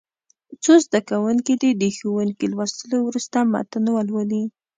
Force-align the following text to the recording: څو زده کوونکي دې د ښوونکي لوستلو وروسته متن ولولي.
څو 0.63 0.73
زده 0.85 0.99
کوونکي 1.09 1.53
دې 1.61 1.71
د 1.81 1.83
ښوونکي 1.95 2.45
لوستلو 2.53 2.97
وروسته 3.03 3.37
متن 3.51 3.85
ولولي. 3.91 4.43